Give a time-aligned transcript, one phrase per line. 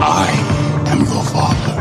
[0.00, 0.26] I
[0.92, 1.74] am your father.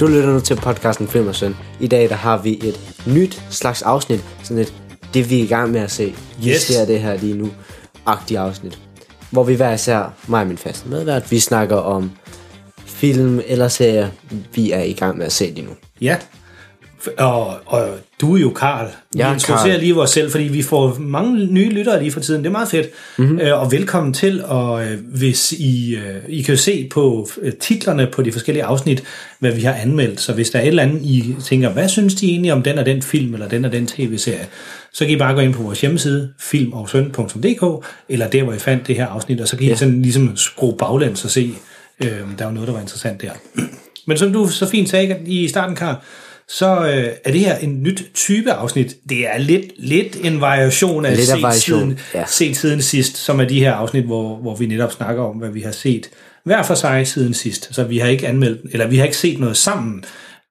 [0.00, 1.56] Du lytter nu til podcasten Film og Søn.
[1.80, 4.74] I dag der har vi et nyt slags afsnit, sådan et,
[5.14, 6.14] det vi er i gang med at se.
[6.42, 6.62] Vi Yes.
[6.62, 7.50] ser det her lige nu,
[8.06, 8.78] agtige afsnit.
[9.30, 12.10] Hvor vi hver især, mig og min faste medvært, vi snakker om
[12.86, 14.08] film eller serier,
[14.54, 15.72] vi er i gang med at se lige nu.
[16.00, 16.16] Ja.
[17.18, 17.88] Og, og
[18.20, 18.86] du er jo Karl.
[19.14, 19.80] Vi er introducerer Karl.
[19.80, 22.40] lige vores selv, fordi vi får mange nye lyttere lige for tiden.
[22.40, 22.86] Det er meget fedt.
[23.18, 23.28] Mhm.
[23.28, 23.40] Mm-hmm.
[23.40, 24.44] Øh, og velkommen til.
[24.44, 27.28] Og øh, hvis I, øh, I kan jo se på
[27.60, 29.02] titlerne på de forskellige afsnit,
[29.38, 30.20] hvad vi har anmeldt.
[30.20, 32.78] Så hvis der er et eller andet, I tænker, hvad synes de egentlig om den
[32.78, 34.46] og den film, eller den og den tv-serie,
[34.92, 38.86] så kan I bare gå ind på vores hjemmeside, filmogsøn.dk, eller der, hvor I fandt
[38.86, 41.54] det her afsnit, og så kan I sådan ligesom skrue baglæns og se,
[42.04, 43.30] øh, der var noget, der var interessant der.
[44.06, 46.04] Men som du så fint sagde i starten, Kar,
[46.48, 48.96] så øh, er det her en nyt type afsnit.
[49.08, 52.24] Det er lidt, lidt en variation af, Lidt set, variation, siden, ja.
[52.26, 55.50] set siden sidst, som er de her afsnit, hvor, hvor vi netop snakker om, hvad
[55.50, 56.10] vi har set
[56.44, 57.74] hver for sig siden sidst.
[57.74, 60.04] Så vi har ikke anmeldt, eller vi har ikke set noget sammen,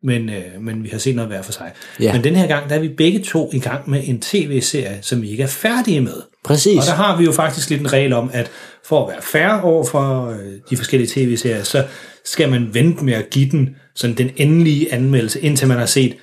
[0.03, 1.71] men, øh, men vi har set noget hver for sig.
[1.99, 2.13] Ja.
[2.13, 5.21] Men den her gang, der er vi begge to i gang med en tv-serie, som
[5.21, 6.21] vi ikke er færdige med.
[6.43, 6.77] Præcis.
[6.77, 8.51] Og der har vi jo faktisk lidt en regel om, at
[8.85, 10.37] for at være færre over for øh,
[10.69, 11.85] de forskellige tv-serier, så
[12.25, 16.15] skal man vente med at give den sådan den endelige anmeldelse, indtil man har set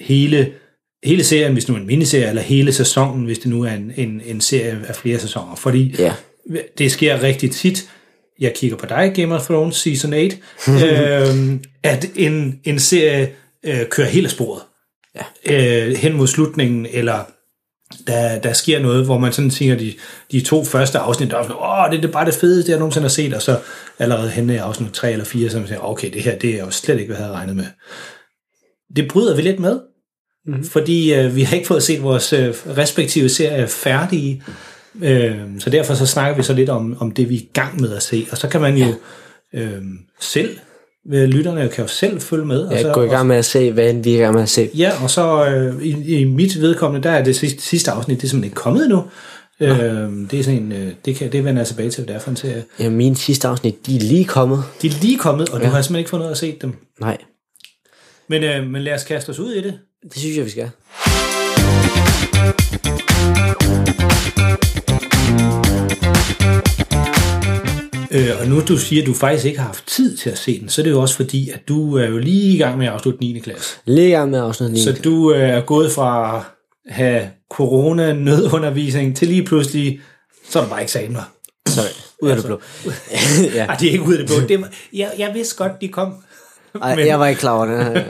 [0.00, 0.52] hele,
[1.04, 3.70] hele serien, hvis det nu er en miniserie, eller hele sæsonen, hvis det nu er
[3.72, 5.54] en, en, en serie af flere sæsoner.
[5.54, 6.12] Fordi Ja.
[6.78, 7.90] det sker rigtig tit,
[8.40, 10.36] jeg kigger på dig, Game of Thrones Season 8,
[11.30, 13.30] øhm, at en, en serie
[13.66, 14.62] øh, kører hele sporet.
[15.46, 15.86] Ja.
[15.88, 17.18] Øh, hen mod slutningen, eller
[18.06, 19.94] der, der sker noget, hvor man sådan tænker, de,
[20.32, 23.04] de to første afsnit, der er sådan, åh, det er bare det fedeste, jeg nogensinde
[23.04, 23.58] har set, og så
[23.98, 26.64] allerede henne i afsnit 3 eller 4, så man siger, okay, det her, det er
[26.64, 27.66] jo slet ikke, hvad jeg havde regnet med.
[28.96, 29.80] Det bryder vi lidt med,
[30.46, 30.64] mm-hmm.
[30.64, 34.42] fordi øh, vi har ikke fået set vores øh, respektive serier færdige,
[35.02, 37.80] øh, så derfor så snakker vi så lidt om, om det, vi er i gang
[37.80, 38.94] med at se, og så kan man jo
[39.54, 39.82] øh,
[40.20, 40.58] selv,
[41.08, 42.60] lytterne kan jo selv følge med.
[42.60, 44.42] og Jeg så, går i gang med at se, hvad vi er i gang med
[44.42, 44.70] at se.
[44.74, 48.24] Ja, og så øh, i, i mit vedkommende, der er det sidste, sidste afsnit, det
[48.24, 49.04] er simpelthen ikke kommet endnu.
[49.60, 49.70] Øh,
[50.30, 52.24] det er sådan en, øh, det, kan, det vender jeg tilbage til, hvad det er
[52.24, 52.64] for en serie.
[52.80, 54.64] Ja, mine sidste afsnit, de er lige kommet.
[54.82, 55.66] De er lige kommet, og ja.
[55.66, 56.72] du har simpelthen ikke fået noget at se dem.
[57.00, 57.18] Nej,
[58.28, 59.78] Men, øh, men lad os kaste os ud i det.
[60.02, 60.70] det synes jeg, vi skal.
[68.16, 70.60] Øh, og nu du siger, at du faktisk ikke har haft tid til at se
[70.60, 72.86] den, så er det jo også fordi, at du er jo lige i gang med
[72.86, 73.38] at afslutte 9.
[73.38, 73.76] klasse.
[73.84, 74.80] Lige i gang med afsnit 9.
[74.80, 76.42] Så du øh, er gået fra at
[76.94, 80.00] have corona-nødundervisning til lige pludselig,
[80.50, 81.32] så er der bare eksamener.
[81.68, 81.86] Sorry,
[82.22, 82.60] ud af det blå.
[83.54, 83.66] ja.
[83.66, 84.48] Ej, det er ikke ud af det blå.
[84.48, 86.14] Det jeg, jeg vidste godt, de kom.
[86.82, 88.06] Ej, Men- jeg var ikke klar over det.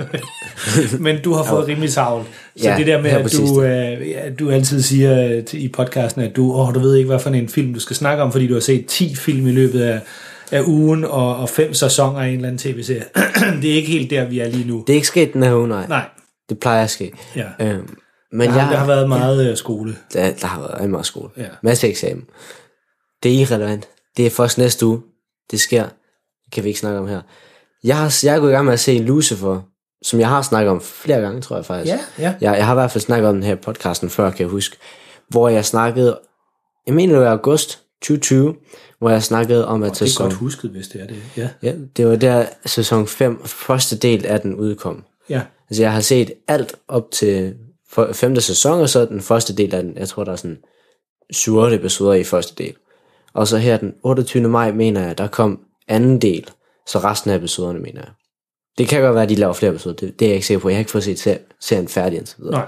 [1.00, 2.27] Men du har fået rimelig travlt.
[2.56, 5.69] Så Ja, det der med, ja, at du, øh, ja, du altid siger til, i
[5.69, 8.32] podcasten, at du, åh, du ved ikke, hvad for en film du skal snakke om,
[8.32, 10.00] fordi du har set 10 film i løbet af,
[10.50, 13.04] af ugen, og, og fem sæsoner af en eller anden tv-serie.
[13.62, 14.84] det er ikke helt der, vi er lige nu.
[14.87, 15.87] Det er ikke sket den her uge, nej.
[15.88, 16.09] Nej,
[16.48, 17.12] Det plejer at ske.
[17.37, 17.44] ja.
[17.60, 17.88] Øhm,
[18.33, 19.97] men Der har, jeg, der har været meget øh, skole.
[20.12, 21.28] der, der har været meget skole.
[21.37, 21.44] Ja.
[21.62, 22.25] Masse eksamen.
[23.22, 23.88] Det er irrelevant.
[24.16, 25.00] Det er først næste uge.
[25.50, 25.83] Det sker.
[26.44, 27.21] Det kan vi ikke snakke om her.
[27.86, 29.60] Jeg har, jeg er gået i gang med at se Lucifer,
[30.02, 31.94] som jeg har snakket om flere gange, tror jeg faktisk.
[31.94, 32.34] Ja, ja.
[32.41, 34.76] Jeg, jeg har i hvert fald snakket om den her podcasten før, kan jeg huske.
[35.28, 36.19] Hvor jeg snakkede,
[36.86, 38.54] jeg mener det var august 2020,
[38.98, 41.16] hvor jeg snakkede om, at Det er sæson, godt husket, hvis det er det.
[41.36, 45.04] Ja, ja, det var der sæson 5, første del af den udkom.
[45.28, 45.42] ja.
[45.70, 47.54] Altså, jeg har set alt op til
[48.12, 49.97] femte sæson, og så den første del af den.
[49.97, 50.58] Jeg tror, der er sådan
[51.30, 52.74] 7 episoder i første del.
[53.34, 54.48] Og så her den 28.
[54.48, 56.50] maj, mener jeg, der kom anden del.
[56.88, 58.10] Så resten af episoderne, mener jeg.
[58.78, 59.97] Det kan godt være, at de laver flere episoder.
[59.97, 60.68] Det, det er jeg ikke sikker på.
[60.68, 62.53] Jeg har ikke fået set ser- serien færdig indtil videre.
[62.53, 62.66] Nej.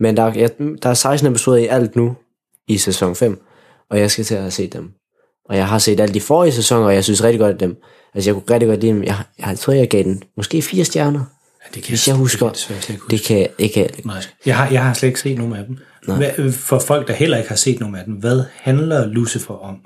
[0.00, 0.50] Men der, er- jeg,
[0.82, 2.16] der er 16 episoder i alt nu
[2.68, 3.42] i sæson 5,
[3.90, 4.90] og jeg skal til at have set dem.
[5.44, 7.76] Og jeg har set alle de forrige sæsoner, og jeg synes rigtig godt af dem.
[8.14, 9.02] Altså, jeg kunne rigtig godt lide dem.
[9.02, 11.20] Jeg, jeg, jeg tror, jeg gav den måske fire stjerner.
[11.64, 13.26] ja det kan Hvis jeg husker, det, kan jeg desværre slet ikke det huske.
[13.26, 14.08] kan jeg det kan jeg ikke.
[14.08, 15.78] Nej, jeg har, jeg har slet ikke set nogen af dem.
[16.16, 19.76] Hvad, for folk, der heller ikke har set nogen af dem, hvad handler Lucifer om?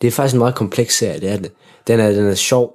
[0.00, 1.52] Det er faktisk en meget kompleks serie, det er det.
[1.88, 2.72] Den er, den er sjov,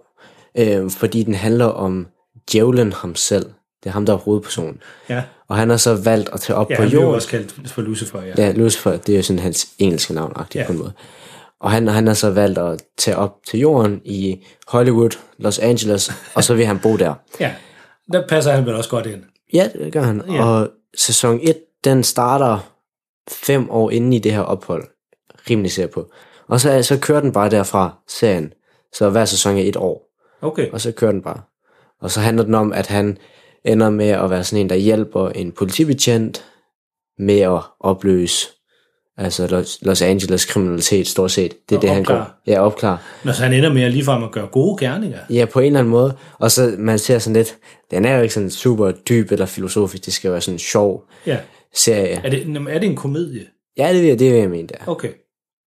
[0.58, 2.08] øh, fordi den handler om
[2.52, 3.46] djævlen ham selv.
[3.84, 4.82] Det er ham, der er hovedpersonen.
[5.10, 7.16] Ja, Og han har så valgt at tage op ja på han bliver jo jorden.
[7.16, 8.34] også kaldt for Lucifer, ja.
[8.38, 10.60] Ja, Lucifer, det er jo sådan hans engelske navn, ja.
[10.60, 10.66] Ja.
[10.66, 10.94] på en måde.
[11.60, 16.12] Og han, han har så valgt at tage op til jorden i Hollywood, Los Angeles,
[16.36, 17.14] og så vil han bo der.
[17.40, 17.52] Ja,
[18.14, 19.24] der passer han vel også godt ind.
[19.54, 20.22] Ja, det gør han.
[20.28, 20.34] Ja.
[20.34, 20.46] Ja.
[20.46, 22.60] Og sæson 1, den starter
[23.32, 24.84] fem år inden i det her ophold.
[25.50, 26.12] Rimelig ser på.
[26.48, 28.54] Og så, så kører den bare derfra, serien.
[28.94, 30.10] Så hver sæson er et år.
[30.42, 30.70] Okay.
[30.72, 31.42] Og så kører den bare.
[32.02, 33.18] Og så handler den om, at han
[33.66, 36.46] ender med at være sådan en, der hjælper en politibetjent
[37.20, 38.48] med at opløse
[39.18, 41.70] altså Los, Angeles kriminalitet stort set.
[41.70, 42.26] Det er Og det, han opklare.
[42.46, 42.52] går.
[42.52, 43.02] Ja, opklar.
[43.24, 45.20] Når så han ender med at ligefrem at gøre gode gerninger.
[45.30, 46.18] Ja, på en eller anden måde.
[46.40, 47.58] Og så man ser sådan lidt,
[47.92, 51.04] den er jo ikke sådan super dyb eller filosofisk, det skal være sådan en sjov
[51.26, 51.38] Ja.
[51.76, 52.22] serie.
[52.24, 53.46] Er det, er det en komedie?
[53.78, 54.88] Ja, det vil jeg, det jeg mene, det er.
[54.88, 55.12] Okay.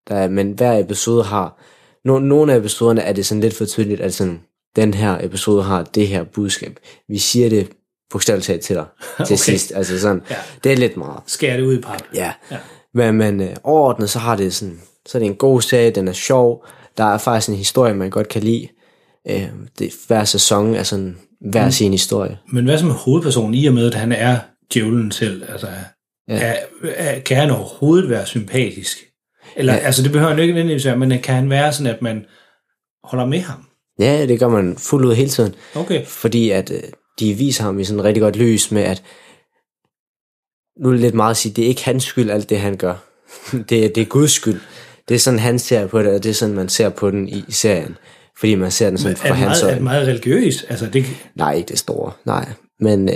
[0.09, 0.27] Der er.
[0.29, 1.61] Men hver episode har,
[2.05, 4.39] no, nogle af episoderne er det sådan lidt for tydeligt, at sådan,
[4.75, 6.79] den her episode har det her budskab.
[7.09, 7.67] Vi siger det
[8.09, 8.85] bogstaveligt talt til dig
[9.17, 9.35] til Okay.
[9.35, 9.71] sidst.
[9.75, 10.35] Altså sådan, Ja.
[10.63, 11.19] det er lidt meget.
[11.27, 12.01] Skærer det ud i pap.
[12.13, 12.33] Ja.
[12.51, 12.57] Ja.
[12.93, 16.07] Men, men øh, overordnet, så har det sådan, så er det en god serie, den
[16.07, 16.65] er sjov.
[16.97, 18.67] Der er faktisk en historie, man godt kan lide.
[19.29, 19.47] Øh,
[19.79, 21.17] det, hver sæson er sådan
[21.51, 21.71] hver mm.
[21.71, 22.37] sin historie.
[22.53, 24.37] Men hvad som hovedpersonen i og med, at han er
[24.73, 25.43] djævlen selv?
[25.51, 25.67] Altså,
[26.29, 26.35] ja.
[26.35, 29.04] er, er, kan han overhovedet være sympatisk?
[29.55, 29.79] Eller, ja.
[29.79, 32.25] altså det behøver han ikke nødvendigvis være, men kan han være sådan, at man
[33.03, 33.65] holder med ham?
[33.99, 35.55] Ja, det gør man fuldt ud hele tiden.
[35.75, 36.05] Okay.
[36.05, 36.79] Fordi at øh,
[37.19, 39.03] de viser ham i sådan rigtig godt lys med, at
[40.81, 42.77] nu er det lidt meget at sige, det er ikke hans skyld, alt det han
[42.77, 42.95] gør.
[43.69, 44.59] det, er- det er Guds skyld.
[45.09, 47.29] Det er sådan, han ser på det, og det er sådan, man ser på den
[47.29, 47.97] i, i serien.
[48.39, 49.83] Fordi man ser den sådan fra hans meget, er det øjne.
[49.83, 50.63] meget religiøs?
[50.63, 51.05] Altså, det,
[51.35, 52.11] Nej, ikke det store.
[52.25, 52.49] Nej.
[52.79, 53.15] Men øh,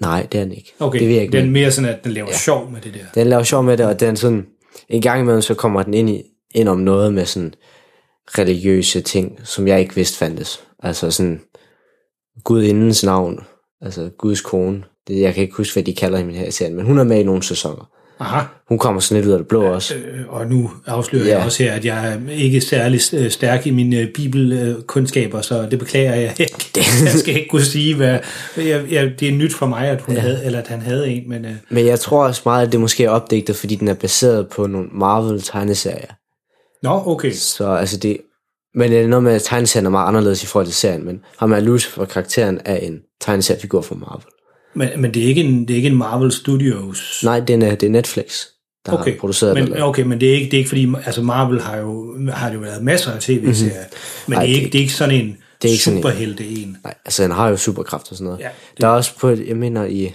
[0.00, 0.72] nej, det er den ikke.
[0.78, 2.36] okay, det ikke den er mere sådan, at den laver ja.
[2.36, 3.00] sjov med det der.
[3.20, 4.46] Den laver sjov med det, og den sådan,
[4.88, 6.22] en gang imellem, så kommer den ind, i,
[6.54, 7.54] ind om noget med sådan
[8.38, 10.60] religiøse ting, som jeg ikke vidste fandtes.
[10.82, 11.40] Altså sådan,
[12.44, 13.40] Gudindens navn,
[13.82, 14.82] altså Guds kone.
[15.08, 17.04] Det, jeg kan ikke huske, hvad de kalder hende her i serien, men hun er
[17.04, 17.90] med i nogle sæsoner.
[18.20, 18.40] Aha.
[18.68, 19.94] Hun kommer sådan lidt ud af det blå også.
[19.94, 21.36] Øh, og nu afslører Ja.
[21.36, 25.66] jeg også her, at jeg er ikke særlig øh, stærk i mine øh, bibelkundskaber, så
[25.70, 26.54] det beklager jeg ikke.
[27.04, 28.18] Jeg skal ikke kunne sige, hvad...
[28.56, 30.20] Jeg, jeg, det er nyt for mig, at, hun ja.
[30.20, 31.44] havde, eller at han havde en, men...
[31.44, 34.48] Øh, Men jeg tror også meget, at det måske er opdigtet, fordi den er baseret
[34.48, 36.12] på nogle Marvel-tegneserier.
[36.82, 37.32] nå, okay.
[37.32, 38.16] Så altså det...
[38.74, 41.20] Men det er noget med, at tegneserien er meget anderledes i forhold til serien, men
[41.38, 44.24] ham er Lucifer karakteren af en tegneseriefigur fra Marvel.
[44.74, 47.20] Men, men det, er ikke en, det er ikke en Marvel Studios...
[47.24, 48.44] Nej, den er, det er Netflix,
[48.86, 49.12] der okay.
[49.12, 49.82] har produceret men, den.
[49.82, 52.58] Okay, men det er ikke, det er ikke fordi, altså Marvel har jo, har jo
[52.58, 54.28] været masser af tv-serier, mm-hmm.
[54.28, 55.96] men Ej, det, er ikke, det- det er ikke sådan en det er ikke sådan
[55.96, 56.44] en- superhelte.
[56.84, 58.40] Nej, altså han har jo superkræfter og sådan noget.
[58.40, 58.48] Ja,
[58.80, 60.14] der er også på, jeg mener i,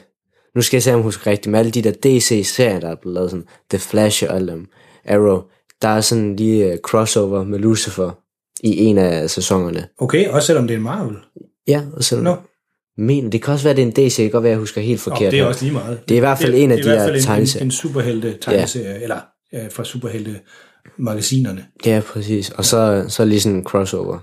[0.55, 2.95] nu skal jeg se, om jeg husker rigtigt, med alle de der DC-serier, der er
[3.01, 4.65] blevet lavet sådan, The Flash og alle dem,
[5.07, 5.41] Arrow,
[5.81, 8.11] der er sådan lige uh, crossover med Lucifer
[8.63, 9.87] i en af sæsonerne.
[9.97, 11.15] Okay, også selvom det er en Marvel.
[11.67, 12.35] Ja, og så Nå.
[12.97, 14.81] men det kan også være, det er en DC, det kan godt være, jeg husker
[14.81, 15.31] helt forkert.
[15.31, 15.99] det er også lige meget.
[16.09, 17.69] Det er i hvert fald en af det er de her fald en, en, tegneserier.
[17.69, 18.99] superhelte tegneserie, ja.
[19.03, 19.19] eller
[19.53, 20.39] øh, fra superhelte
[20.97, 21.65] magasinerne.
[21.85, 22.49] Ja, præcis.
[22.49, 24.19] Og så, så lige sådan en crossover.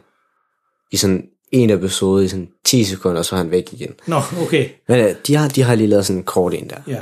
[0.92, 3.92] I sådan en episode i sådan 10 sekunder, og så er han væk igen.
[4.06, 6.76] Nå, okay, Men uh, de, har, de har lige lavet sådan en kort en der.
[6.86, 7.00] ja.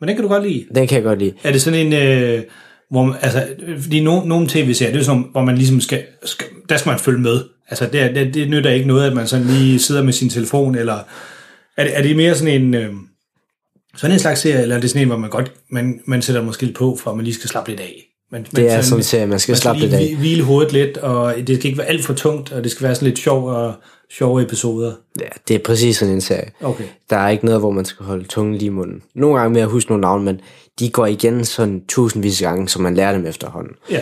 [0.00, 0.66] Men den kan du godt lide.
[0.74, 1.32] Den kan jeg godt lide.
[1.42, 2.42] Er det sådan en, øh,
[2.90, 3.48] hvor man, altså,
[3.80, 6.98] fordi no, nogle tv-serier, det er sådan, hvor man ligesom skal, skal, der skal man
[6.98, 7.44] følge med.
[7.68, 10.74] Altså, det, det, det nytter ikke noget, at man sådan lige sidder med sin telefon,
[10.74, 10.98] eller
[11.76, 12.92] er det, er det mere sådan en, øh,
[13.96, 16.42] sådan en slags serie, eller er det sådan en, hvor man godt, man, man sætter
[16.42, 18.11] måske lidt på, for at man lige skal slappe lidt af?
[18.32, 19.98] Man, Det er sådan en serie, man skal slappe lidt af.
[19.98, 22.84] hvi- hvile hovedet lidt, og det skal ikke være alt for tungt, og det skal
[22.84, 23.74] være sådan lidt sjov og
[24.12, 24.92] sjove episoder.
[25.20, 26.50] Ja, det er præcis sådan en serie.
[26.62, 26.84] Okay.
[27.10, 29.02] Der er ikke noget, hvor man skal holde tungen lige i munden.
[29.14, 30.40] Nogle gange med at huske nogle navne, men
[30.78, 33.72] de går igen sådan tusindvis af gange, så man lærer dem efterhånden.
[33.90, 34.00] Ja.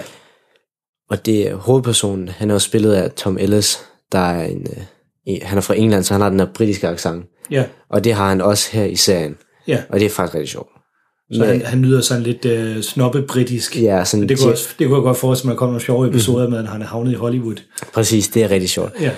[1.11, 3.79] Og det er hovedpersonen, han er jo spillet af Tom Ellis,
[4.13, 4.83] der er en, øh,
[5.27, 7.25] en- han er fra England, så han har den her britiske accent.
[7.51, 9.37] Ja, Og det har han også her i serien.
[9.67, 9.83] ja.
[9.89, 10.71] Og det er faktisk rigtig sjovt.
[11.33, 13.77] Så han, han lyder sådan lidt øh, snoppe britisk.
[13.83, 15.85] Ja, sådan, Det kunne, også, det kunne jeg godt forestille mig, at der kommer nogle
[15.85, 17.57] sjove episoder med, at han er havnet i Hollywood.
[17.93, 18.93] Præcis, det er rigtig sjovt.
[19.01, 19.11] Ja.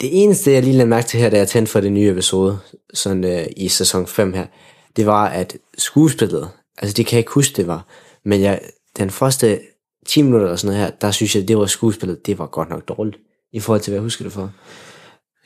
[0.00, 2.58] Det eneste, jeg lige lagde mærke til her, da jeg tændte for det nye episode,
[2.94, 4.46] sådan øh, i sæson 5 her,
[4.96, 7.86] det var, at skuespillet, altså det kan jeg ikke huske, det var,
[8.24, 8.60] men jeg,
[8.98, 9.58] den første
[10.06, 12.70] 10 minutter eller sådan noget her, der synes jeg, det var skuespillet, det var godt
[12.70, 13.16] nok dårligt,
[13.52, 14.50] i forhold til, hvad jeg husker det for.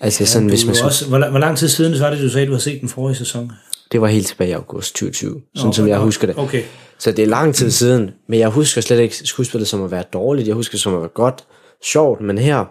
[0.00, 2.18] Altså ja, sådan, hvis man også, hvor, lang- hvor lang tid siden så var det,
[2.20, 3.52] du sagde, at du har set den forrige sæson?
[3.92, 6.38] Det var helt tilbage i august 2020, sådan Nå, som jeg nå, husker det.
[6.38, 6.62] Okay.
[6.98, 10.04] Så det er lang tid siden, men jeg husker slet ikke skuespillet som at være
[10.12, 10.48] dårligt.
[10.48, 11.44] Jeg husker som at være godt,
[11.92, 12.64] sjovt, men her,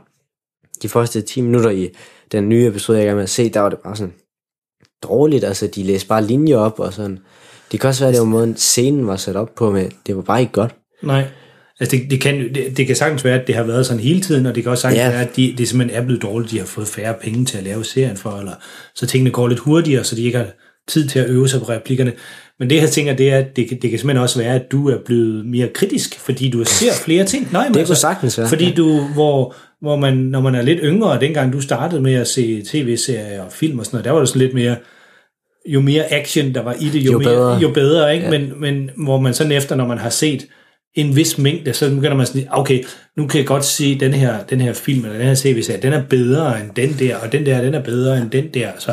[0.81, 1.89] de første 10 minutter i
[2.31, 4.13] den nye episode, jeg er i gang med at se, der var det bare sådan
[5.03, 5.43] dårligt.
[5.43, 7.19] Altså, de læste bare linjer op og sådan.
[7.71, 10.21] Det kan også være, det var måden, scenen var sat op på, men det var
[10.21, 10.75] bare ikke godt.
[11.03, 11.25] Nej.
[11.79, 14.21] Altså det, det, kan, det, det kan sagtens være, at det har været sådan hele
[14.21, 15.09] tiden, og det kan også sagtens Ja.
[15.09, 17.63] være, at de, det simpelthen er blevet dårligt, de har fået færre penge til at
[17.63, 18.53] lave serien for, eller
[18.95, 20.47] så tingene går lidt hurtigere, så de ikke har
[20.89, 22.11] tid til at øve sig på replikkerne.
[22.59, 24.71] Men det jeg tænker, det er, at det, kan- det kan simpelthen også være, at
[24.71, 27.47] du er blevet mere kritisk, fordi du ser flere ting.
[27.51, 30.79] Nej, men Det kunne sagtens være, Fordi du, hvor, hvor man, når man er lidt
[30.83, 34.19] yngre, dengang du startede med at se tv-serier og film og sådan noget, der var
[34.19, 34.75] det sådan lidt mere,
[35.65, 37.57] jo mere action der var i det, jo, Jo mere, bedre.
[37.57, 38.25] jo bedre, ikke?
[38.25, 38.31] Ja.
[38.39, 40.45] Men, men hvor man sådan efter, når man har set
[40.95, 42.83] en vis mængde, så begynder man sådan, okay,
[43.17, 45.93] nu kan jeg godt se den her, den her film, eller den her tv-serie, den
[45.93, 48.91] er bedre end den der, og den der, den er bedre end den der, så,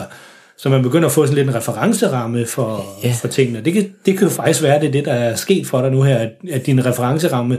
[0.59, 3.15] så man begynder at få sådan lidt en referenceramme for, Ja.
[3.21, 3.61] for tingene.
[3.61, 5.91] Det kan, det kan jo faktisk være, det er det, der er sket for dig
[5.91, 7.59] nu her, at, at din referenceramme,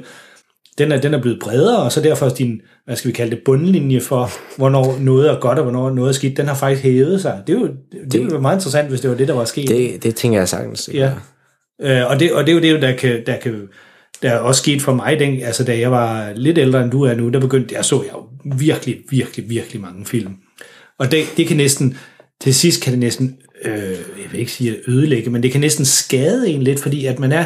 [0.77, 3.41] den er, den er blevet bredere, og så derfor din, hvad skal vi kalde det,
[3.45, 7.21] bundlinje for, hvornår noget er godt, og hvornår noget er skidt, den har faktisk hævet
[7.21, 7.41] sig.
[7.47, 9.45] Det, er jo, det, det ville være meget interessant, hvis det var det, der var
[9.45, 9.67] sket.
[9.67, 10.89] Det, det tænker jeg sagtens.
[10.93, 11.11] Ja.
[11.81, 13.67] Øh, og, det, og det er jo det, der kan, der kan
[14.21, 17.03] der er også sket for mig, den, altså da jeg var lidt ældre end du
[17.03, 18.23] er nu, der begyndte jeg, så jeg jo
[18.57, 20.33] virkelig, virkelig, virkelig mange film.
[20.99, 21.97] Og det, det kan næsten,
[22.41, 25.61] til sidst kan det næsten, øh, jeg vil ikke sige at ødelægge, men det kan
[25.61, 27.45] næsten skade en lidt, fordi at man er,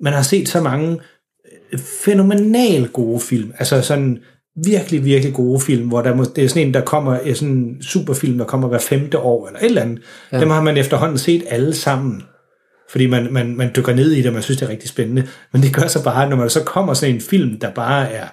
[0.00, 0.98] man har set så mange
[1.72, 4.18] øh, fænomenal gode film, altså sådan
[4.64, 7.54] virkelig, virkelig gode film, hvor der må, det er sådan en, der kommer, er sådan
[7.54, 10.02] en superfilm, der kommer hver femte år, eller et eller andet.
[10.32, 10.40] Ja.
[10.40, 12.22] Dem har man efterhånden set alle sammen
[12.90, 15.28] fordi man, man, man dykker ned i det, og man synes, det er rigtig spændende.
[15.52, 18.26] Men det gør så bare, når man så kommer sådan en film, der bare er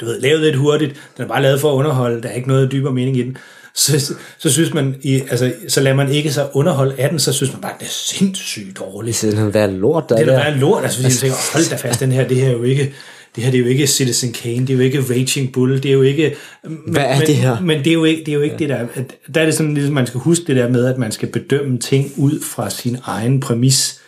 [0.00, 2.48] du ved, lavet lidt hurtigt, den er bare lavet for at underholde, der er ikke
[2.48, 3.36] noget dybere mening i den,
[3.74, 7.32] så, så synes man, i, altså, så lader man ikke så underholde af den, så
[7.32, 9.22] synes man bare, det er sindssygt dårligt.
[9.22, 11.70] Det er hvad lort, der Det er bare en lort, altså, fordi man tænker, hold
[11.70, 12.92] da fast, den her, det her er jo ikke,
[13.36, 15.88] det her det er jo ikke Citizen Kane, det er jo ikke Raging Bull, det
[15.88, 16.34] er jo ikke...
[16.64, 17.60] Men, Hvad er men, det her?
[17.60, 18.58] Men det er jo ikke, det, er jo ikke ja.
[18.58, 18.86] det der...
[18.94, 21.28] at- Der er det sådan, ligesom man skal huske det der med, at man skal
[21.28, 24.00] bedømme ting ud fra sin egen præmis.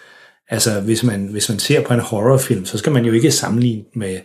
[0.48, 3.82] Altså, hvis man, hvis man ser på en horrorfilm, så skal man jo ikke sammenligne
[3.96, 4.16] med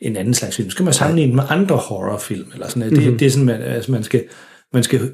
[0.00, 0.70] en anden slags film.
[0.70, 2.92] Så skal man sammenligne med andre horrorfilm, eller sådan noget.
[2.92, 3.10] Mhm.
[3.10, 4.22] Det, det er sådan, man, altså, man skal,
[4.76, 5.12] man skal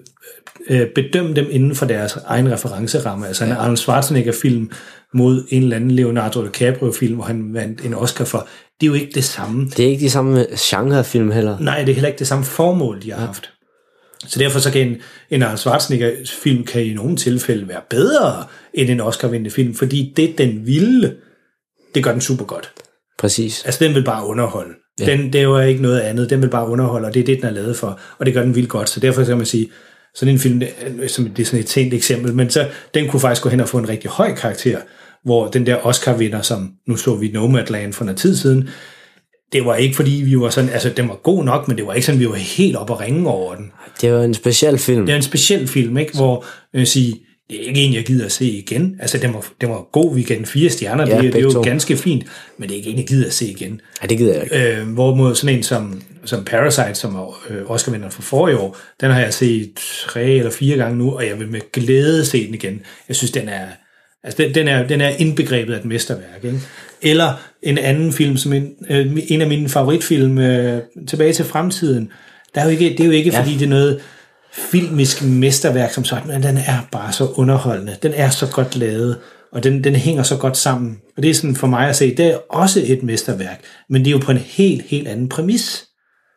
[0.71, 3.26] øh, bedømme dem inden for deres egen referenceramme.
[3.26, 4.71] Altså en Arnold Schwarzenegger-film
[5.14, 8.49] mod en eller anden Leonardo DiCaprio-film, hvor han vandt en Oscar for.
[8.81, 9.71] Det er jo ikke det samme.
[9.76, 11.59] Det er ikke de samme genrefilm heller.
[11.59, 13.50] Nej, det er heller ikke det samme formål, de har haft.
[14.26, 14.97] Så derfor så kan en,
[15.31, 20.38] en Arnold Schwarzenegger-film kan i nogle tilfælde være bedre end en Oscar-vindende film, fordi det,
[20.38, 21.16] den ville,
[21.95, 22.73] det gør den super godt.
[23.19, 23.64] Præcis.
[23.64, 24.75] Altså, den vil bare underholde.
[25.01, 25.07] Ja.
[25.07, 26.31] Den, det jo ikke noget andet.
[26.31, 28.01] Den vil bare underholde, og det er det, den er lavet for.
[28.19, 28.89] Og det gør den vildt godt.
[28.89, 29.69] Så derfor kan man sige,
[30.15, 30.63] sådan en film,
[31.03, 33.61] er- som det er sådan et tænkt eksempel, men så, den kunne faktisk gå hen
[33.61, 34.79] og få en rigtig høj karakter,
[35.25, 38.69] hvor den der Oscar-vinder, som nu så vi Nomadland for noget tid siden,
[39.53, 41.93] det var ikke fordi, vi var sådan, altså den var god nok, men det var
[41.95, 43.71] ikke sådan, vi var helt op og ringe over den.
[44.01, 45.07] Det var en speciel film.
[45.07, 46.13] Det er en speciel film, ikke?
[46.17, 47.21] hvor jeg vil sige,
[47.53, 48.97] det er ikke en, jeg gider at se igen.
[49.01, 51.63] Altså, den var, den var god, den fire stjerner, Ja, det, det er jo to.
[51.63, 52.25] ganske fint,
[52.59, 53.81] men det er ikke en, jeg gider at se igen.
[54.03, 54.81] Ja, det gider jeg ikke.
[54.81, 59.11] Øh, hvorimod sådan en som, som Parasite, som er øh, Oscar-vinder for forrige år, den
[59.11, 59.71] har jeg set
[60.09, 62.81] tre eller fire gange nu, og jeg vil med glæde se den igen.
[63.09, 63.67] Jeg synes, den er,
[64.25, 66.45] altså den, den er, den er indbegrebet af et mesterværk.
[66.45, 66.61] Ikke?
[67.03, 67.33] Eller
[67.63, 70.79] en anden film, som en, øh, en af mine favoritfilm, øh,
[71.09, 72.11] Tilbage til fremtiden,
[72.55, 73.41] der er jo ikke, det er jo ikke, ja.
[73.41, 74.01] fordi det er noget
[74.55, 77.97] filmisk mesterværk som sådan, men den er bare så underholdende.
[78.03, 79.19] Den er så godt lavet,
[79.53, 80.99] og den, den hænger så godt sammen.
[81.17, 84.11] Og det er sådan for mig at se, det er også et mesterværk, men det
[84.11, 85.85] er jo på en helt, helt anden præmis.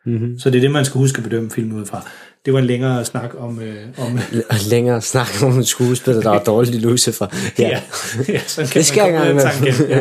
[0.06, 0.38] Mm-hmm.
[0.38, 2.08] Så det er det, man skal huske at bedømme filmen ud fra.
[2.44, 3.60] Det var en længere snak om...
[3.60, 4.18] Øh, om
[4.48, 7.26] Og længere snak om en skuespiller, der er dårligt i Lucifer.
[7.58, 7.68] Ja.
[7.68, 7.80] ja,
[8.28, 10.00] ja sådan kan Det skal man komme med tanken, ja.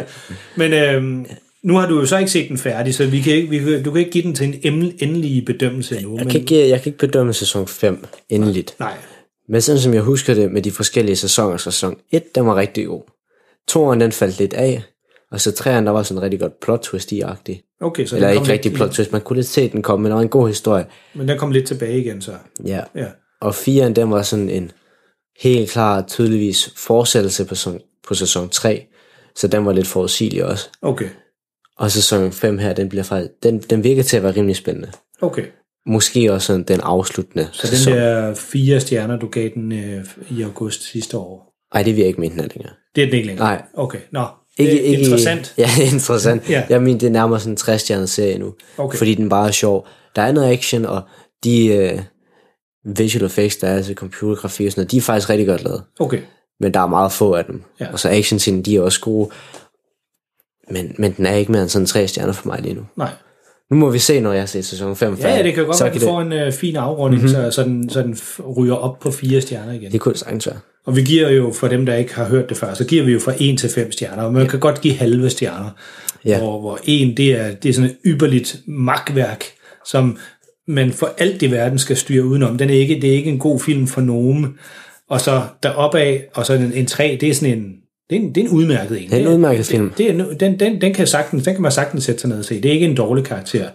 [0.55, 1.25] Men øhm,
[1.65, 3.83] nu har du jo så ikke set den færdig, så vi kan ikke, vi kan,
[3.83, 6.17] du kan ikke give den til en endelig bedømmelse endnu.
[6.17, 8.75] Jeg men, kan, ikke, jeg kan ikke bedømme sæson 5 endeligt.
[8.79, 8.93] Nej,
[9.49, 12.85] Men sådan som jeg husker det med de forskellige sæsoner, sæson 1, den var rigtig
[12.85, 13.01] god.
[13.67, 14.83] Toren, den faldt lidt af.
[15.31, 18.05] Og så træerne, der var sådan en rigtig godt plot twist i agtig okay.
[18.05, 20.15] Så Eller ikke rigtig lidt, plot twist, man kunne lidt se den komme, men der
[20.15, 20.85] var en god historie.
[21.13, 22.31] Men den kom lidt tilbage igen, så.
[22.65, 22.81] Ja.
[22.95, 23.07] Ja.
[23.41, 24.71] Og 4'eren, den var sådan en
[25.39, 27.55] helt klar, tydeligvis fortsættelse på,
[28.07, 28.85] på sæson 3.
[29.35, 30.69] Så den var lidt forudsigelig også.
[30.81, 31.09] Okay,
[31.79, 34.91] Og sæson 5 her, den bliver faktisk, den, den virker til at være rimelig spændende.
[35.21, 35.45] okay.
[35.87, 37.93] Måske også sådan den afsluttende Så sæson.
[37.93, 41.99] den der fire stjerner, du gav den øh, i august sidste år, Ej, det vil
[41.99, 42.73] jeg ikke mene, den er længere.
[42.95, 43.47] det er den ikke længere?
[43.47, 43.61] Nej.
[43.73, 44.25] Okay, nå.
[44.57, 45.53] Ikke, det er ikke, interessant.
[45.57, 46.49] Ja, interessant.
[46.49, 46.63] Ja.
[46.69, 48.53] Jeg mener, det er nærmere sådan en 60 stjernet serie nu.
[48.77, 48.97] Okay.
[48.97, 49.87] Fordi den bare er sjov.
[50.15, 51.01] Der er noget action, og
[51.43, 55.47] de uh, visual effects, der er, altså computergrafi og sådan noget, de er faktisk rigtig
[55.47, 55.83] godt lavet.
[55.99, 56.19] Okay,
[56.59, 57.63] Men der er meget få af dem.
[57.79, 57.91] Ja.
[57.91, 59.29] Og så action de er også gode.
[60.71, 62.81] Men, men den er ikke mere end sådan tre stjerner for mig lige nu.
[62.97, 63.09] nej.
[63.71, 65.79] Nu må vi se, når jeg har set sæson 5 Ja, ja, det kan godt
[65.81, 67.31] være, at den får en øh, fin afrunding, Mhm.
[67.31, 67.51] mm-hmm.
[67.51, 68.17] så, så, den, så den
[68.57, 69.91] ryger op på fire stjerner igen.
[69.91, 70.57] Det kunne det sagtens være.
[70.85, 73.11] Og vi giver jo, for dem, der ikke har hørt det før, så giver vi
[73.11, 74.47] jo fra 1 til 5 stjerner, og man ja.
[74.47, 75.69] kan godt give halve stjerner,
[76.25, 76.37] Ja.
[76.39, 79.43] hvor, hvor 1, det er, det er sådan et ypperligt magtværk,
[79.85, 80.17] som
[80.67, 82.57] man for alt i verden skal styre udenom.
[82.57, 84.55] Den er ikke, det er ikke en god film for nogen.
[85.09, 87.73] Og så deroppe af, og så en, en 3, det er sådan en,
[88.09, 89.09] Det er en, det er en udmærket en.
[89.09, 89.89] Det er en udmærket film.
[89.89, 92.29] Det, det er, en- den, den, den, kan sagtens, den kan man sagtens sætte sig
[92.29, 92.61] ned og se.
[92.61, 93.69] Det er ikke en dårlig karakter.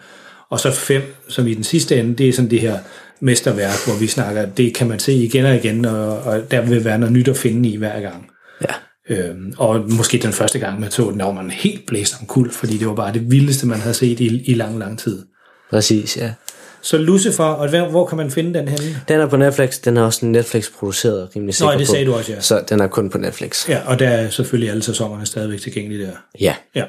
[0.51, 2.79] Og så fem, som i den sidste ende, det er sådan det her
[3.21, 6.85] mesterværk, hvor vi snakker, det kan man se igen og igen, og, og der vil
[6.85, 8.27] være noget nyt at finde i hver gang.
[8.63, 8.75] Ja.
[9.15, 12.27] Øhm, og måske den første gang, man så den, der var man helt blæst om
[12.27, 15.23] kul, fordi det var bare det vildeste, man havde set i, i lang, lang tid.
[15.71, 16.33] Præcis, ja.
[16.83, 19.01] Så Lucifer, og hvor, hvor kan man finde den henne?
[19.09, 19.81] Den er på Netflix.
[19.81, 21.93] Den er også Netflix-produceret, rimelig sikker det på.
[21.93, 22.41] sagde du også, ja.
[22.41, 23.69] Så den er kun på Netflix.
[23.69, 26.13] Ja, og der er selvfølgelig alle sæsonerne stadigvæk tilgængelige der.
[26.41, 26.55] Ja.
[26.75, 26.85] Ja.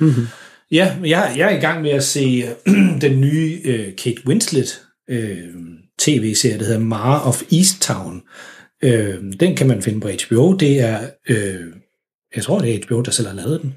[0.00, 0.26] Mm-hmm.
[0.70, 2.44] Ja, jeg, jeg er i gang med at se
[3.00, 4.80] den nye øh, Kate Winslet
[5.10, 5.38] øh,
[5.98, 8.22] tv-serie, der hedder Mare of Easttown.
[8.84, 10.52] Øh, den kan man finde på HBO.
[10.56, 11.60] Det er, øh,
[12.36, 13.74] jeg tror det er HBO, der selv har lavet den.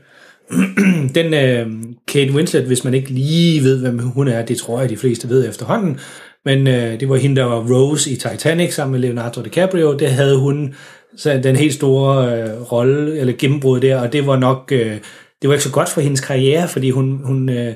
[1.15, 1.67] den øh,
[2.07, 5.29] Kate Winslet, hvis man ikke lige ved, hvem hun er, det tror jeg, de fleste
[5.29, 5.99] ved efterhånden.
[6.45, 9.97] Men øh, det var hende, der var Rose i Titanic sammen med Leonardo DiCaprio.
[9.97, 10.75] Der havde hun
[11.17, 14.97] så den helt store øh, rolle, eller gennembrud der, og det var nok, øh,
[15.41, 17.73] det var ikke så godt for hendes karriere, fordi hun, hun, øh,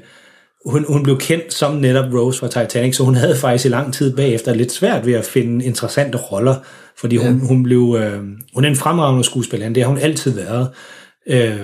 [0.66, 3.94] hun, hun blev kendt som netop Rose fra Titanic, så hun havde faktisk i lang
[3.94, 6.56] tid bagefter lidt svært ved at finde interessante roller,
[6.98, 8.24] fordi hun, hun blev, øh,
[8.54, 10.70] hun er en fremragende skuespiller, det har hun altid været.
[11.28, 11.60] Øh,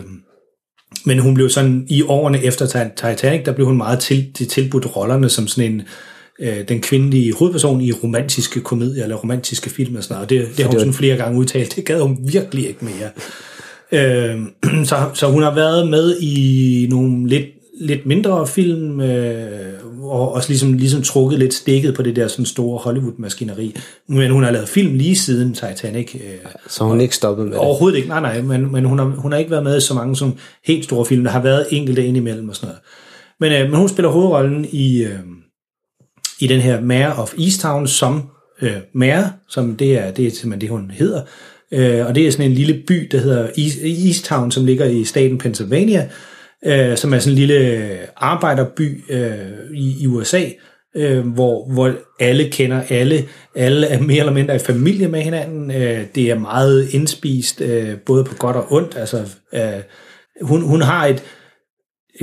[1.06, 4.96] men hun blev sådan, i årene efter Titanic, der blev hun meget til, til tilbudt
[4.96, 5.82] rollerne som sådan en,
[6.40, 10.24] øh, den kvindelige hovedperson i romantiske komedier eller romantiske film og sådan noget.
[10.24, 11.76] Og det, det har hun sådan flere gange udtalt.
[11.76, 13.10] Det gad hun virkelig ikke mere.
[13.92, 14.40] Øh,
[14.90, 17.46] så, så hun har været med i nogle lidt,
[17.80, 22.46] lidt mindre film, øh, og også ligesom, ligesom trukket lidt stikket på det der sådan
[22.46, 23.76] store Hollywood-maskineri.
[24.08, 26.16] Men hun har lavet film lige siden Titanic.
[26.16, 26.22] Øh,
[26.68, 27.62] Så hun er ikke stoppet med det.
[27.62, 29.94] Overhovedet ikke, nej nej, men, men hun, har, hun har ikke været med i så
[29.94, 31.24] mange som helt store film.
[31.24, 32.82] Der har været enkelte indimellem og sådan noget.
[33.40, 35.20] Men, øh, men hun spiller hovedrollen i, øh,
[36.40, 38.30] i den her Mare of Easttown som
[38.62, 41.22] øh, Mare, som det er, det er simpelthen det, hun hedder.
[41.72, 45.04] Øh, og det er sådan en lille by, der hedder East, Easttown, som ligger i
[45.04, 46.10] staten Pennsylvania,
[46.66, 50.44] øh, som er sådan en lille arbejderby øh, i, i USA,
[50.96, 53.26] øh, hvor, hvor alle kender alle,
[53.56, 55.72] alle er mere eller mindre i familie med hinanden.
[55.72, 58.98] Øh, det er meget indspist, øh, både på godt og ondt.
[58.98, 59.82] Altså, øh,
[60.42, 61.24] hun, hun har et,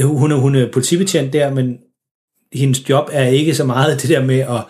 [0.03, 1.79] hun er, hun er politibetjent der, men
[2.53, 4.65] hendes job er ikke så meget det der med at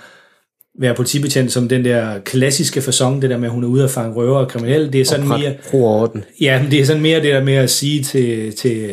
[0.80, 3.90] være politibetjent som den der klassiske façon, det der med, at hun er ude at
[3.90, 4.92] fange røver og kriminelle.
[4.92, 5.54] Det er sådan mere...
[5.72, 6.24] Og orden.
[6.40, 8.90] Ja, det er sådan mere det der med at sige til, til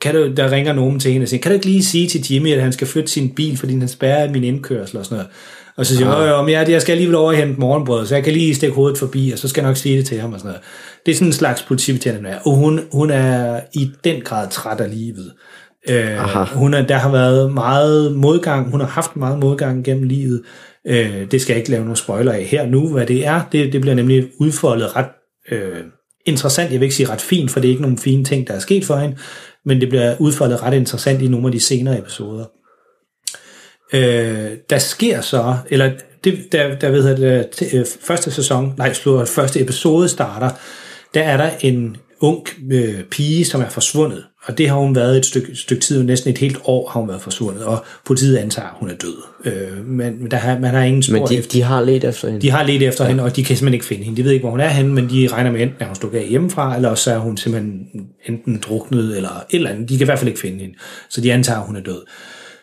[0.00, 2.32] kan du, der ringer nogen til hende og siger, kan du ikke lige sige til
[2.32, 5.30] Jimmy, at han skal flytte sin bil, fordi han spærrer min indkørsel og sådan noget.
[5.76, 6.50] Og så siger jeg, ah.
[6.50, 9.30] jeg, jeg skal alligevel over og hente morgenbrød, så jeg kan lige stikke hovedet forbi,
[9.32, 10.62] og så skal jeg nok sige det til ham og sådan noget.
[11.06, 12.38] Det er sådan en slags politibetjent, er.
[12.46, 15.32] og hun, hun er i den grad træt af livet.
[15.88, 16.18] Øh,
[16.54, 20.42] hun er, der har været meget modgang, hun har haft meget modgang gennem livet.
[20.86, 23.42] Øh, det skal jeg ikke lave nogen spoiler af her nu, hvad det er.
[23.52, 25.08] Det, det bliver nemlig udfoldet ret
[25.50, 25.84] øh,
[26.26, 26.72] interessant.
[26.72, 28.58] Jeg vil ikke sige ret fint, for det er ikke nogen fine ting, der er
[28.58, 29.16] sket for hende,
[29.64, 32.44] men det bliver udfoldet ret interessant i nogle af de senere episoder.
[33.92, 35.92] Øh, der sker så, eller
[36.24, 40.50] det, der, der ved jeg, øh, første sæson, nej, slutter, første episode starter,
[41.14, 44.24] der er der en ung øh, pige, som er forsvundet.
[44.44, 47.08] Og det har hun været et stykke, stykke tid, næsten et helt år har hun
[47.08, 49.16] været forsvundet, og politiet antager, at hun er død.
[49.44, 51.52] Øh, men der har, man har ingen spor Men de, efter.
[51.52, 52.40] de har let efter hende.
[52.40, 53.08] De har let efter ja.
[53.08, 54.16] hende, og de kan simpelthen ikke finde hende.
[54.16, 56.18] De ved ikke, hvor hun er henne, men de regner med, enten at hun stukket
[56.18, 57.86] af hjemmefra, eller også er hun simpelthen
[58.28, 59.88] enten druknet, eller et eller andet.
[59.88, 60.74] De kan i hvert fald ikke finde hende.
[61.10, 62.02] Så de antager, at hun er død.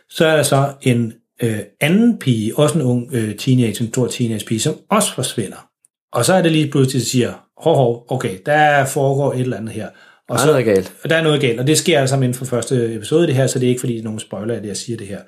[0.10, 4.08] Så er der så en øh, anden pige, også en ung øh, teenage, en stor
[4.08, 5.68] teenage pige, som også forsvinder.
[6.14, 9.58] Og så er det lige pludselig, at siger, hov, hov, okay, der foregår et eller
[9.58, 9.88] andet her.
[9.88, 9.94] Og
[10.30, 10.94] Der er så, noget galt.
[11.04, 13.48] Og der er noget galt, og det sker altså inden for første episode det her,
[13.48, 15.20] så det er ikke fordi, det er nogen spoiler det, jeg siger det her.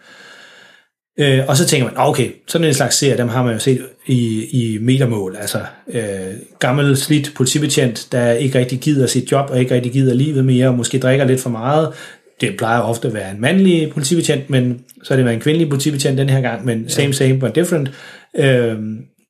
[1.20, 3.82] Øh, og så tænker man, okay, sådan en slags serie, dem har man jo set
[4.08, 5.36] i, i metermål.
[5.39, 10.13] Altså øh, gammel, slidt politibetjent, der ikke rigtig gider sit job, og ikke rigtig gider
[10.13, 11.94] livet mere, og måske drikker lidt for meget.
[12.42, 15.70] Det plejer ofte at være en mandlig politibetjent, men så er det været en kvindelig
[15.70, 17.92] politibetjent den her gang, men same, same, but different.
[18.36, 18.78] Øh,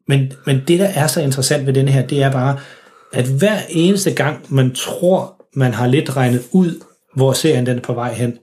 [0.08, 2.58] men, men det, der er så interessant ved denne her, det er bare,
[3.14, 6.84] at hver eneste gang, man tror, man har lidt regnet ud,
[7.16, 8.38] hvor serien den er på vej hen,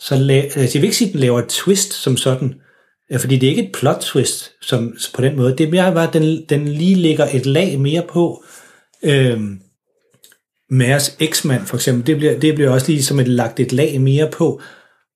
[0.00, 2.54] så la- altså, jeg vil ikke sige, at den laver et twist som sådan,
[3.12, 5.56] øh, fordi det er ikke et plot twist som, på den måde.
[5.58, 8.44] Det er mere bare, at den, den lige lægger et lag mere på.
[9.02, 9.58] Øhm,
[10.70, 14.00] Mærs eksmand for eksempel, det bliver, det bliver også lige som et lagt et lag
[14.00, 14.60] mere på.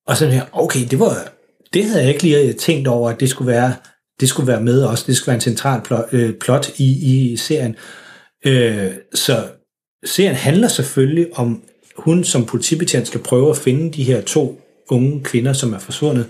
[0.06, 1.32] Og så her, okay, det var,
[1.72, 3.74] det havde jeg ikke lige tænkt over, at det skulle være,
[4.20, 5.04] det skulle være med også.
[5.06, 6.84] Det skulle være en central plot, øh, plot i,
[7.32, 7.76] i serien.
[8.46, 9.44] Øh, så
[10.04, 11.62] serien handler selvfølgelig om,
[11.96, 16.26] hun som politibetjent skal prøve at finde de her to unge kvinder, som er forsvundet.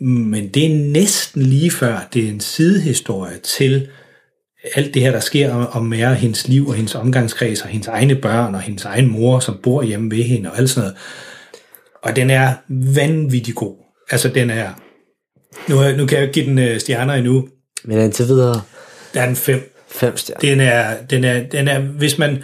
[0.00, 3.88] Men det er næsten lige før, det er en sidehistorie til
[4.74, 8.14] alt det her, der sker om, mere hendes liv og hendes omgangskreds og hendes egne
[8.14, 10.98] børn og hendes egen mor, som bor hjemme ved hende og alt sådan noget.
[12.02, 13.76] Og den er vanvittig god.
[14.10, 14.68] Altså, den er...
[15.68, 17.48] Nu, nu kan jeg give den øh, stjerner endnu.
[17.84, 18.62] Men indtil videre,
[19.14, 19.73] Der er den fem.
[19.94, 20.40] Fem stjerner.
[20.40, 22.42] Den er, den er, den er, hvis man,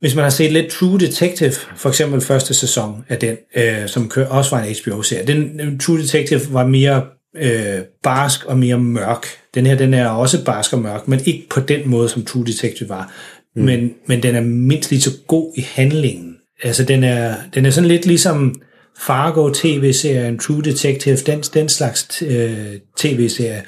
[0.00, 4.08] hvis man har set lidt True Detective, for eksempel første sæson af den, øh, som
[4.08, 7.04] kører, også var en HBO-serie, den øh, True Detective var mere
[7.36, 9.26] øh, barsk og mere mørk.
[9.54, 12.46] Den her, den er også barsk og mørk, men ikke på den måde, som True
[12.46, 13.12] Detective var.
[13.56, 13.62] Mm.
[13.62, 16.36] Men, men den er mindst lige så god i handlingen.
[16.62, 18.60] Altså, den er, den er sådan lidt ligesom
[18.98, 23.62] Fargo tv-serien, True Detective, den, den slags øh, tv-serie.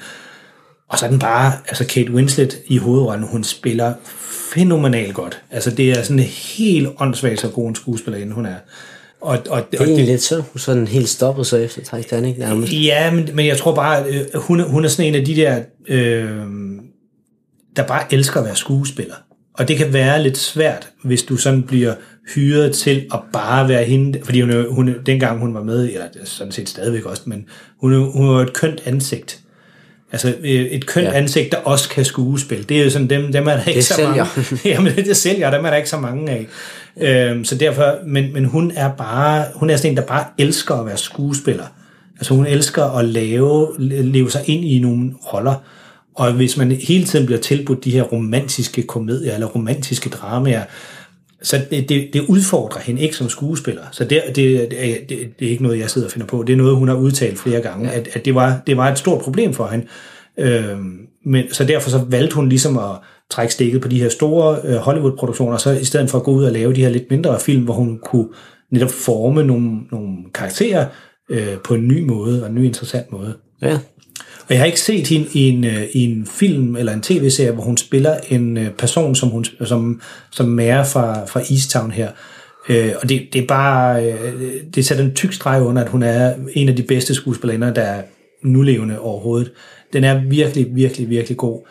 [0.91, 3.93] Og så er den bare, altså Kate Winslet i hovedrollen, hun spiller
[4.53, 5.41] fænomenalt godt.
[5.51, 8.55] Altså det er sådan en helt åndssvagt så god en skuespillerinde, hun er.
[9.21, 10.35] Og, og, og Det er egentlig lidt så.
[10.35, 12.73] Hun sådan helt stoppet så efter Titanic nærmest.
[12.73, 15.61] Ja, men, men jeg tror bare, øh, hun, hun er sådan en af de der,
[15.87, 16.29] øh,
[17.75, 19.15] der bare elsker at være skuespiller.
[19.53, 21.93] Og det kan være lidt svært, hvis du sådan bliver
[22.35, 26.51] hyret til at bare være hende, fordi hun, hun, dengang hun var med, eller sådan
[26.51, 27.45] set stadigvæk også, men
[27.81, 29.40] hun, hun var et kønt ansigt.
[30.11, 31.11] Altså øh, et kønt Ja.
[31.13, 32.63] ansigt, der også kan skuespille.
[32.63, 34.09] Det er jo sådan, dem, dem er der ikke Det så sælger.
[34.15, 34.59] mange.
[34.69, 36.47] Jamen det, det sælger, og dem er der ikke så mange af.
[37.01, 40.75] Øhm, så derfor, men, men hun er bare, hun er sådan en, der bare elsker
[40.75, 41.65] at være skuespiller.
[42.17, 45.55] Altså hun elsker at lave, leve sig ind i nogle roller.
[46.15, 50.61] Og hvis man hele tiden bliver tilbudt de her romantiske komedier, eller romantiske dramaer,
[51.43, 53.81] så det, det, det udfordrer hende ikke som skuespiller.
[53.91, 56.43] Så det, det, det, er- det, er ikke noget, jeg sidder og finder på.
[56.47, 58.97] Det er noget, hun har udtalt flere gange, at, at det, var, det var et
[58.97, 59.85] stort problem for hende.
[60.37, 62.91] Øhm, men, så derfor så valgte hun ligesom at
[63.29, 66.43] trække stikket på de her store øh, Hollywood-produktioner, så i stedet for at gå ud
[66.43, 68.27] og lave de her lidt mindre film, hvor hun kunne
[68.71, 70.85] netop forme nogle, nogle karakterer
[71.29, 73.33] øh, på en ny måde, og en ny interessant måde.
[73.61, 73.79] Ja.
[74.51, 77.51] Og jeg har ikke set hende i en, øh, i en film eller en tv-serie,
[77.51, 82.09] hvor hun spiller en øh, person, som, hun, som, som Mare fra, fra Easttown her.
[82.69, 84.43] Øh, og det, det er bare, øh,
[84.75, 87.81] det sætter en tyk streg under, at hun er en af de bedste skuespillerinder, der
[87.81, 88.01] er
[88.43, 89.51] nulevende overhovedet.
[89.93, 91.67] Den er virkelig, virkelig, virkelig god.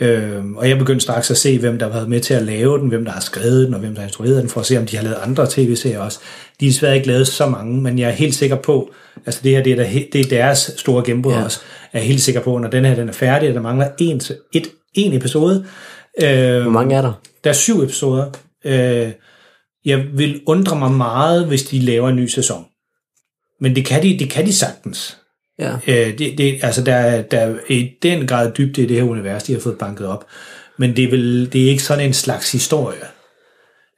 [0.00, 2.78] Øh, og jeg begyndte straks at se, hvem der har været med til at lave
[2.78, 4.78] den, hvem der har skrevet den, og hvem der har instrueret den, for at se,
[4.78, 6.18] om de har lavet andre tv-serier også.
[6.60, 8.90] De har desværre ikke lavet så mange, men jeg er helt sikker på,
[9.26, 11.44] altså det her det er, der, det er deres store gennembrud ja.
[11.44, 11.60] også,
[11.92, 14.20] er helt sikker på, når den her den er færdig, og der mangler en,
[14.52, 15.66] et, en episode.
[16.22, 17.12] Øh, Hvor mange er der?
[17.44, 18.30] der er syv episoder.
[18.64, 19.10] Øh,
[19.84, 22.64] jeg vil undre mig meget, hvis de laver en ny sæson.
[23.60, 25.18] Men det kan de, det kan de sagtens.
[25.58, 25.72] Ja.
[25.88, 29.02] Øh, det, det, altså der, er- der er i den grad dybde i det her
[29.04, 30.26] univers, de har fået banket op.
[30.78, 32.98] Men det er, vel, det er ikke sådan en slags historie.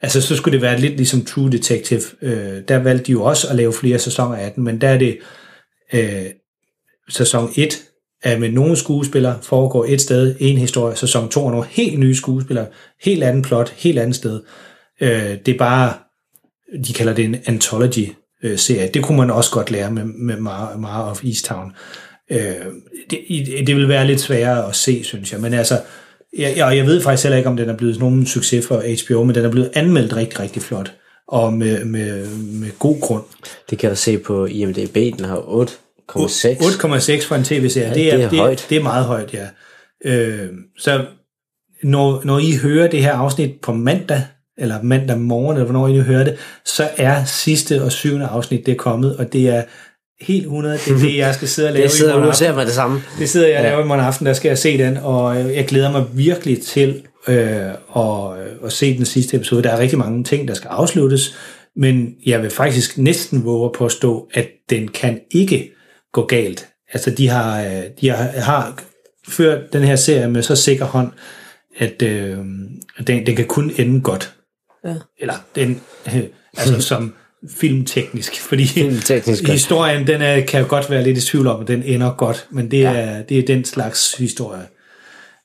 [0.02, 2.02] Altså så skulle det være lidt ligesom True Detective.
[2.22, 4.98] Øh, der valgte de jo også at lave flere sæsoner af den, men der er
[4.98, 5.18] det
[5.94, 6.24] øh,
[7.08, 7.82] sæson 1
[8.22, 10.96] er med nogle skuespillere, foregår et sted, en historie.
[10.96, 12.66] Sæson 2 er nogle helt nye skuespillere,
[13.02, 14.40] helt anden plot, helt andet sted.
[15.00, 15.92] Øh, det er bare,
[16.86, 18.90] de kalder det en anthology-serie.
[18.94, 21.72] Det kunne man også godt lære med, med Mara, Mara of Easttown.
[22.30, 22.38] Øh,
[23.10, 23.20] det,
[23.66, 25.40] det vil være lidt sværere at se, synes jeg.
[25.40, 25.80] Men altså,
[26.38, 29.24] jeg, jeg, jeg ved faktisk heller ikke, om den er blevet nogen succes for HBO,
[29.24, 30.92] men den er blevet anmeldt rigtig, rigtig flot.
[31.28, 33.22] Og med, med, med god grund.
[33.70, 35.72] Det kan du se på IMDb, den har 8
[36.12, 37.88] 8,6 for en tv-serie.
[37.88, 38.66] Ja, det, er, det er det, højt.
[38.70, 39.46] det er meget højt, ja.
[40.04, 41.04] Øh, så
[41.82, 44.22] når, når I hører det her afsnit på mandag,
[44.58, 48.66] eller mandag morgen, eller hvornår I nu hører det, så er sidste og syvende afsnit
[48.66, 49.62] det er kommet, og det er
[50.20, 52.36] helt 100, det er det, jeg skal sidde og lave Det sidder i morgen og
[52.36, 52.56] ser aften.
[52.58, 53.02] med det samme.
[53.18, 53.70] Det sidder jeg og Ja.
[53.70, 56.62] laver i morgen aften, der skal jeg se den, og øh, jeg glæder mig virkelig
[56.62, 57.36] til øh,
[57.96, 58.04] at,
[58.64, 59.62] at se den sidste episode.
[59.62, 61.36] Der er rigtig mange ting, der skal afsluttes,
[61.76, 65.73] men jeg vil faktisk næsten våge på at stå, at den kan ikke
[66.14, 66.68] gå galt.
[66.92, 68.82] Altså, de har, øh, de har, har
[69.28, 71.12] ført den her serie med så sikker hånd,
[71.78, 72.38] at øh,
[73.06, 74.34] den, den kan kun ende godt.
[74.84, 74.94] Ja.
[75.18, 76.22] Eller den, øh,
[76.56, 77.14] altså som
[77.50, 81.68] filmteknisk, fordi Filmteknisk historien, den er, kan jo godt være lidt i tvivl om, at
[81.68, 82.92] den ender godt, men det, ja.
[82.92, 84.62] er, det er den slags historie.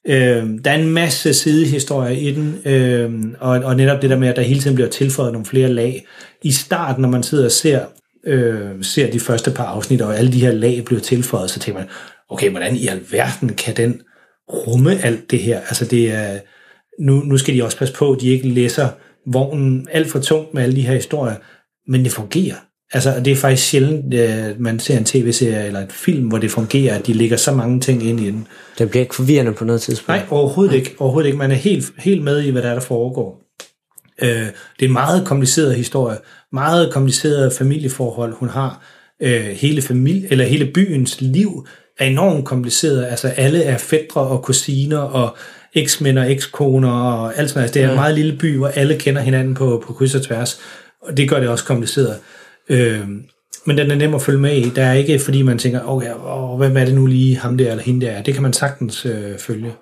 [0.08, 4.27] Øh, der er en masse sidehistorier i den, øh, og, og netop det der med,
[4.27, 6.05] at der hele tiden bliver tilføjet nogle flere lag.
[6.41, 7.86] I starten, når man sidder og ser,
[8.25, 11.82] øh, ser de første par afsnit, og alle de her lag bliver tilføjet, så tænker
[11.82, 11.89] man,
[12.29, 14.01] okay, hvordan i alverden kan den
[14.49, 15.60] rumme alt det her?
[15.60, 16.39] Altså det er,
[16.99, 18.88] nu, nu skal de også passe på, at de ikke læser
[19.25, 21.36] vognen alt for tungt med alle de her historier,
[21.88, 22.55] men det fungerer.
[22.93, 26.51] Altså, det er faktisk sjældent, at man ser en tv-serie eller et film, hvor det
[26.51, 28.47] fungerer, at de lægger så mange ting ind i den.
[28.77, 30.08] Det bliver ikke forvirrende på noget tidspunkt.
[30.08, 30.95] Nej, overhovedet ikke.
[30.99, 31.38] Overhovedet ikke.
[31.38, 33.49] Man er helt, helt med i, hvad der er, der foregår.
[34.21, 36.17] Øh, det er en meget kompliceret historie.
[36.53, 38.82] Meget kompliceret familieforhold, hun har.
[39.21, 41.67] Øh, hele, familie, eller hele byens liv
[41.99, 43.05] er enormt kompliceret.
[43.05, 45.38] Altså alle er fædre og kusiner, og
[45.73, 47.73] eksmænd og ekskoner og alt sådan noget.
[47.73, 50.60] Det er en meget lille by, hvor alle kender hinanden på, på kryds og tværs,
[51.01, 52.15] og det gør det også kompliceret.
[52.69, 53.08] Øh,
[53.65, 54.69] men den er nem at følge med i.
[54.69, 57.71] Der er ikke, fordi man tænker, okay, åh, hvem er det nu lige, ham der
[57.71, 58.21] eller hende der er.
[58.21, 59.73] Det kan man sagtens øh, følge.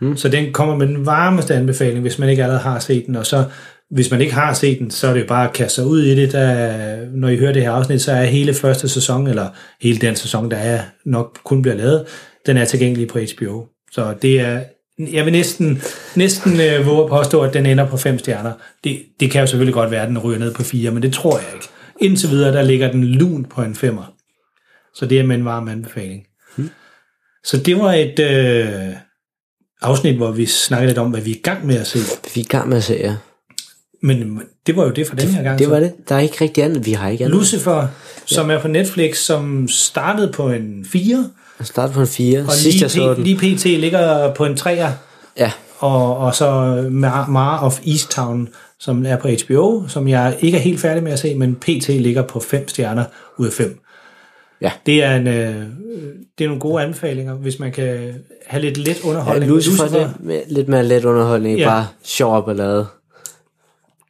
[0.00, 0.16] Mm.
[0.16, 3.26] Så den kommer med den varmeste anbefaling, hvis man ikke allerede har set den, og
[3.26, 3.44] så
[3.90, 6.02] hvis man ikke har set den, så er det jo bare at kaste sig ud
[6.02, 6.32] i det.
[6.32, 9.48] Der, når I hører det her afsnit, så er hele første sæson, eller
[9.80, 12.06] hele den sæson, der er nok kun bliver lavet,
[12.46, 13.66] den er tilgængelig på HBO.
[13.92, 14.60] Så det er,
[14.98, 15.82] jeg vil næsten,
[16.16, 18.52] næsten øh, våge at påstå, at den ender på fem stjerner.
[18.84, 21.12] Det, det kan jo selvfølgelig godt være, at den ryger ned på fire, men det
[21.12, 21.68] tror jeg ikke.
[22.00, 24.14] Indtil videre, der ligger den lun på en femmer.
[24.94, 26.26] Så det er med en varm anbefaling.
[26.56, 26.70] Hmm.
[27.44, 28.94] Så det var et øh,
[29.84, 31.98] afsnit, hvor vi snakkede lidt om, hvad vi er i gang med at se.
[32.34, 33.14] Vi er i gang med at se, ja.
[34.02, 35.58] Men det var jo det for den her gang.
[35.58, 35.70] Det så.
[35.70, 35.92] var det.
[36.08, 36.86] Der er ikke rigtig andet.
[36.86, 37.38] Vi har ikke andet.
[37.38, 37.86] Lucifer,
[38.26, 42.40] som er på Netflix, som startede på en 4, Jeg startede på en 4.
[42.40, 43.22] og Sidst jeg så lige, den.
[43.40, 43.64] lige pt.
[43.64, 44.88] ligger på en 3'er,
[45.38, 48.48] Ja, og, og så Mar, Mar of Easttown,
[48.80, 51.88] som er på HBO, som jeg ikke er helt færdig med at se, men pt.
[51.88, 53.04] ligger på 5 stjerner
[53.38, 53.80] ud af 5.
[54.64, 54.70] Ja.
[54.86, 55.54] Det er, en, øh,
[56.38, 58.14] det er nogle gode anbefalinger, hvis man kan
[58.46, 59.52] have lidt let ja underholdning.
[59.52, 61.58] Lucifer, det lidt mere let underholdning.
[61.58, 61.68] Ja.
[61.68, 62.86] Bare sjov og ballade.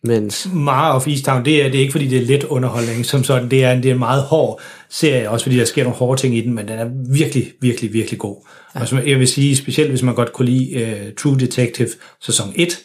[0.03, 3.25] Mens, Mara of Easttown, det er, det er ikke fordi, det er let underholdning som
[3.25, 3.51] sådan.
[3.51, 6.21] Det er, en, det er en meget hård serie, også fordi der sker nogle hårde
[6.21, 8.37] ting i den, men den er virkelig, virkelig, virkelig god.
[8.75, 8.81] Ja.
[8.81, 11.89] Og som jeg vil sige, specielt hvis man godt kunne lide uh, True Detective
[12.21, 12.79] sæson 1,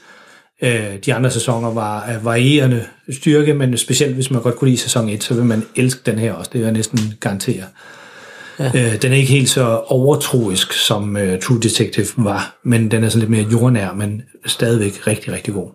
[0.61, 0.69] uh,
[1.05, 5.09] de andre sæsoner var af varierende styrke, men specielt hvis man godt kunne lide sæson
[5.09, 6.49] 1, så vil man elske den her også.
[6.53, 7.63] Det vil jeg næsten garantere.
[8.59, 8.67] Ja.
[8.67, 13.09] Uh, den er ikke helt så overtroisk, som uh, True Detective var, men den er
[13.09, 15.69] sådan lidt mere jordnær, men stadigvæk rigtig, rigtig god.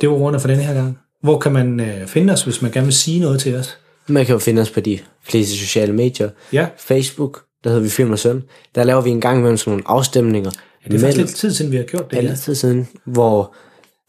[0.00, 0.98] Det var ordene for denne her gang.
[1.22, 3.78] Hvor kan man øh, finde os, hvis man gerne vil sige noget til os?
[4.08, 6.30] man kan jo finde os på de fleste sociale medier.
[6.52, 8.42] Ja, Facebook, der hedder vi Film og Søn.
[8.74, 10.50] Der laver vi en gang imellem sådan nogle afstemninger.
[10.88, 12.16] Det er faktisk lidt tid siden, vi har gjort det.
[12.16, 13.54] Ja, lidt tid siden, hvor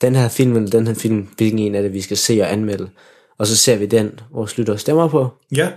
[0.01, 2.51] den her film eller den her film, hvilken en af det, vi skal se og
[2.51, 2.89] anmelde.
[3.37, 5.27] Og så ser vi den, vores lytter stemmer på.
[5.55, 5.69] Ja.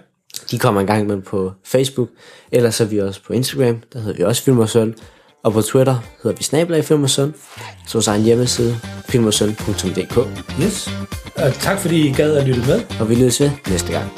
[0.51, 2.09] De kommer en gang imellem på Facebook,
[2.53, 4.95] ellers er vi også på Instagram, der hedder vi også Film og Søn.
[5.43, 7.35] Og på Twitter hedder vi Snablag Film og Søn,
[7.87, 8.77] så vores egen hjemmeside,
[9.09, 10.29] filmersøn.dk.
[10.63, 10.91] Yes,
[11.37, 12.81] og tak fordi I gad at lytte med.
[13.01, 14.13] Og vi lyttes ved næste gang.